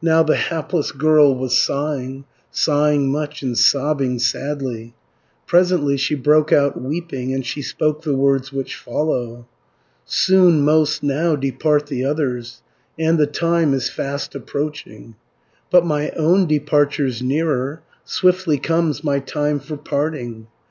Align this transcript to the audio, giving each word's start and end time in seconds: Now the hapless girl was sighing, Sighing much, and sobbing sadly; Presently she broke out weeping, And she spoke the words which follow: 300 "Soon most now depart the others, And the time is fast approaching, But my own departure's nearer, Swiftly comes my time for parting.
Now 0.00 0.22
the 0.22 0.36
hapless 0.36 0.92
girl 0.92 1.34
was 1.36 1.58
sighing, 1.60 2.24
Sighing 2.50 3.10
much, 3.12 3.42
and 3.42 3.54
sobbing 3.58 4.18
sadly; 4.18 4.94
Presently 5.46 5.98
she 5.98 6.14
broke 6.14 6.54
out 6.54 6.80
weeping, 6.80 7.34
And 7.34 7.44
she 7.44 7.60
spoke 7.60 8.00
the 8.00 8.16
words 8.16 8.50
which 8.50 8.74
follow: 8.74 9.46
300 10.06 10.06
"Soon 10.06 10.62
most 10.62 11.02
now 11.02 11.36
depart 11.36 11.88
the 11.88 12.02
others, 12.02 12.62
And 12.98 13.18
the 13.18 13.26
time 13.26 13.74
is 13.74 13.90
fast 13.90 14.34
approaching, 14.34 15.16
But 15.70 15.84
my 15.84 16.08
own 16.12 16.46
departure's 16.46 17.20
nearer, 17.20 17.82
Swiftly 18.06 18.56
comes 18.56 19.04
my 19.04 19.18
time 19.18 19.60
for 19.60 19.76
parting. 19.76 20.46